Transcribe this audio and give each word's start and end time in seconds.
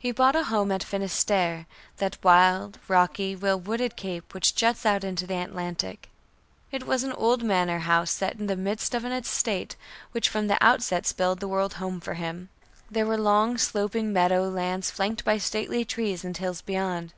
He 0.00 0.10
bought 0.10 0.34
a 0.34 0.42
home 0.42 0.72
in 0.72 0.80
Finisterre, 0.80 1.66
that 1.98 2.18
wild, 2.24 2.80
rocky, 2.88 3.36
well 3.36 3.56
wooded 3.60 3.94
cape 3.94 4.34
which 4.34 4.56
juts 4.56 4.84
out 4.84 5.04
into 5.04 5.28
the 5.28 5.40
Atlantic. 5.40 6.10
It 6.72 6.84
was 6.88 7.04
an 7.04 7.12
old 7.12 7.44
manor 7.44 7.78
house 7.78 8.10
set 8.10 8.34
in 8.40 8.48
the 8.48 8.56
midst 8.56 8.96
of 8.96 9.04
an 9.04 9.12
estate 9.12 9.76
which 10.10 10.28
from 10.28 10.48
the 10.48 10.58
outset 10.60 11.06
spelled 11.06 11.38
the 11.38 11.46
word 11.46 11.74
"home" 11.74 12.00
for 12.00 12.14
him. 12.14 12.48
There 12.90 13.06
were 13.06 13.16
long 13.16 13.58
sloping 13.58 14.12
meadow 14.12 14.48
lands 14.48 14.90
flanked 14.90 15.24
by 15.24 15.38
stately 15.38 15.84
trees 15.84 16.24
and 16.24 16.36
hills 16.36 16.60
beyond. 16.60 17.12